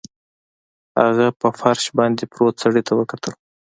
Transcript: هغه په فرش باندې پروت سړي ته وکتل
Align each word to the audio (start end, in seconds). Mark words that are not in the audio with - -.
هغه 1.01 1.25
په 1.39 1.47
فرش 1.59 1.85
باندې 1.97 2.23
پروت 2.33 2.55
سړي 2.63 2.81
ته 2.87 2.93
وکتل 2.99 3.33